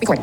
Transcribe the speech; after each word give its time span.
Record. 0.00 0.18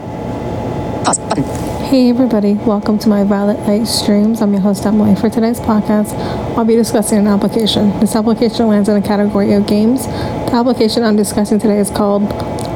Pause. 1.03 1.17
Button. 1.19 1.43
Hey 1.85 2.07
everybody, 2.09 2.53
welcome 2.53 2.99
to 2.99 3.09
my 3.09 3.23
Violet 3.23 3.57
Light 3.61 3.87
streams. 3.87 4.39
I'm 4.39 4.53
your 4.53 4.61
host 4.61 4.85
Emily. 4.85 5.15
For 5.15 5.31
today's 5.31 5.59
podcast, 5.59 6.13
I'll 6.55 6.63
be 6.63 6.75
discussing 6.75 7.17
an 7.17 7.27
application. 7.27 7.89
This 7.99 8.15
application 8.15 8.67
lands 8.67 8.87
in 8.87 8.95
a 8.97 9.01
category 9.01 9.51
of 9.53 9.65
games. 9.65 10.05
The 10.05 10.51
application 10.53 11.03
I'm 11.03 11.15
discussing 11.15 11.57
today 11.57 11.79
is 11.79 11.89
called 11.89 12.21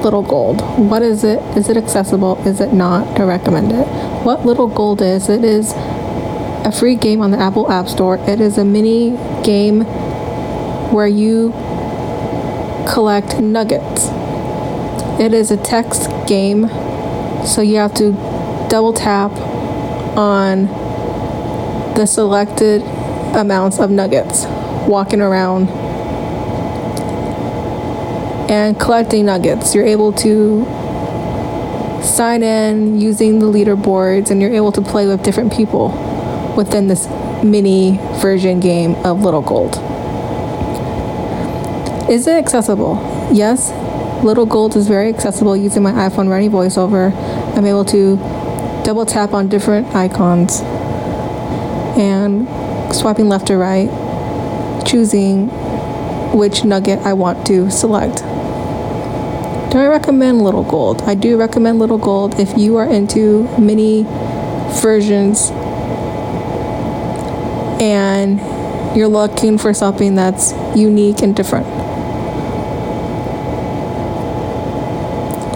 Little 0.03 0.23
Gold. 0.23 0.61
What 0.89 1.03
is 1.03 1.23
it? 1.23 1.39
Is 1.55 1.69
it 1.69 1.77
accessible? 1.77 2.43
Is 2.47 2.61
it 2.61 2.73
not? 2.73 3.15
To 3.17 3.25
recommend 3.25 3.71
it. 3.71 3.85
What 4.25 4.43
Little 4.47 4.67
Gold 4.67 5.03
is? 5.03 5.29
It 5.29 5.43
is 5.43 5.73
a 5.75 6.71
free 6.71 6.95
game 6.95 7.21
on 7.21 7.29
the 7.29 7.37
Apple 7.37 7.71
App 7.71 7.87
Store. 7.87 8.17
It 8.27 8.41
is 8.41 8.57
a 8.57 8.65
mini 8.65 9.11
game 9.43 9.81
where 10.91 11.07
you 11.07 11.51
collect 12.91 13.39
nuggets. 13.39 14.09
It 15.19 15.33
is 15.33 15.49
a 15.49 15.57
text 15.57 16.09
game, 16.27 16.67
so 17.43 17.61
you 17.61 17.77
have 17.77 17.93
to 17.95 18.11
double 18.69 18.93
tap 18.93 19.31
on 20.15 20.67
the 21.95 22.05
selected 22.05 22.83
amounts 23.35 23.79
of 23.79 23.89
nuggets, 23.89 24.45
walking 24.87 25.19
around 25.19 25.69
and 28.51 28.79
collecting 28.79 29.25
nuggets. 29.25 29.73
You're 29.73 29.87
able 29.87 30.13
to 30.13 30.65
sign 32.03 32.43
in 32.43 33.01
using 33.01 33.39
the 33.39 33.47
leaderboards, 33.47 34.29
and 34.29 34.39
you're 34.39 34.53
able 34.53 34.71
to 34.73 34.81
play 34.81 35.07
with 35.07 35.23
different 35.23 35.51
people 35.51 35.89
within 36.55 36.87
this 36.87 37.07
mini 37.43 37.97
version 38.21 38.59
game 38.59 38.93
of 38.97 39.21
Little 39.21 39.41
Gold. 39.41 39.77
Is 42.07 42.27
it 42.27 42.35
accessible? 42.35 42.95
Yes, 43.33 43.71
Little 44.23 44.47
Gold 44.47 44.75
is 44.75 44.87
very 44.87 45.09
accessible 45.09 45.55
using 45.55 45.83
my 45.83 45.91
iPhone 45.91 46.27
Ready 46.29 46.49
voiceover. 46.49 47.13
I'm 47.55 47.65
able 47.65 47.85
to 47.85 48.17
double 48.83 49.05
tap 49.05 49.33
on 49.33 49.47
different 49.47 49.93
icons 49.95 50.61
and 51.97 52.47
swiping 52.93 53.29
left 53.29 53.51
or 53.51 53.57
right, 53.59 53.89
choosing 54.87 55.49
which 56.35 56.63
nugget 56.63 56.99
I 56.99 57.13
want 57.13 57.45
to 57.47 57.69
select. 57.69 58.17
Do 59.71 59.77
I 59.77 59.87
recommend 59.87 60.41
Little 60.41 60.63
Gold? 60.63 61.03
I 61.03 61.13
do 61.13 61.37
recommend 61.37 61.77
Little 61.77 61.97
Gold 61.99 62.39
if 62.39 62.57
you 62.57 62.77
are 62.77 62.89
into 62.89 63.43
mini 63.59 64.03
versions 64.81 65.51
and 67.79 68.39
you're 68.97 69.07
looking 69.07 69.59
for 69.59 69.73
something 69.73 70.15
that's 70.15 70.53
unique 70.75 71.21
and 71.21 71.35
different. 71.35 71.67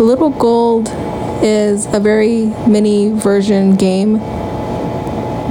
Little 0.02 0.32
Gold 0.32 0.90
is 1.44 1.86
a 1.94 2.00
very 2.00 2.48
mini 2.68 3.12
version 3.12 3.76
game 3.76 4.18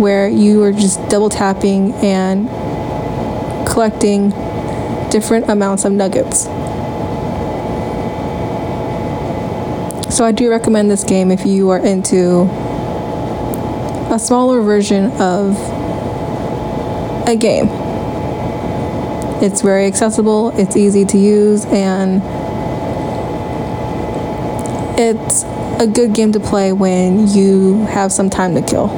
where 0.00 0.28
you 0.28 0.64
are 0.64 0.72
just 0.72 0.98
double 1.08 1.30
tapping 1.30 1.92
and 2.02 2.48
collecting 3.68 4.30
different 5.10 5.48
amounts 5.48 5.84
of 5.84 5.92
nuggets. 5.92 6.46
So 10.12 10.24
I 10.24 10.32
do 10.32 10.50
recommend 10.50 10.90
this 10.90 11.04
game 11.04 11.30
if 11.30 11.46
you 11.46 11.70
are 11.70 11.78
into 11.78 12.42
a 14.12 14.18
smaller 14.18 14.62
version 14.62 15.12
of 15.20 15.56
a 17.28 17.36
game. 17.36 17.68
It's 19.40 19.62
very 19.62 19.86
accessible, 19.86 20.50
it's 20.58 20.76
easy 20.76 21.04
to 21.04 21.18
use, 21.18 21.64
and 21.66 22.20
it's 25.00 25.44
a 25.82 25.86
good 25.86 26.12
game 26.14 26.32
to 26.32 26.40
play 26.40 26.72
when 26.72 27.26
you 27.28 27.86
have 27.86 28.12
some 28.12 28.28
time 28.28 28.54
to 28.54 28.62
kill. 28.62 28.88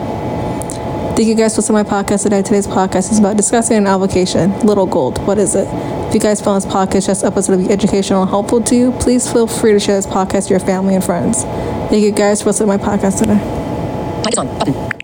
Thank 1.14 1.28
you 1.28 1.34
guys 1.34 1.54
for 1.54 1.60
listening 1.60 1.84
to 1.84 1.90
my 1.90 2.02
podcast 2.02 2.24
today. 2.24 2.42
Today's 2.42 2.66
podcast 2.66 3.12
is 3.12 3.18
about 3.18 3.36
discussing 3.36 3.76
an 3.76 3.86
application, 3.86 4.58
Little 4.60 4.86
Gold. 4.86 5.24
What 5.26 5.38
is 5.38 5.54
it? 5.54 5.68
If 6.08 6.14
you 6.14 6.20
guys 6.20 6.40
found 6.40 6.62
this 6.62 6.72
podcast, 6.72 7.06
this 7.06 7.22
episode 7.22 7.56
to 7.56 7.68
be 7.68 7.72
educational 7.72 8.22
and 8.22 8.30
helpful 8.30 8.60
to 8.62 8.74
you, 8.74 8.92
please 8.92 9.30
feel 9.30 9.46
free 9.46 9.72
to 9.72 9.80
share 9.80 9.96
this 9.96 10.06
podcast 10.06 10.48
to 10.48 10.50
your 10.50 10.60
family 10.60 10.94
and 10.94 11.04
friends. 11.04 11.44
Thank 11.44 12.02
you 12.02 12.12
guys 12.12 12.42
for 12.42 12.48
listening 12.48 12.76
to 12.76 12.78
my 12.78 12.84
podcast 12.84 13.18
today. 13.20 13.36
Mic 14.24 14.32
is 14.32 14.38
on. 14.38 14.58
Button. 14.58 15.01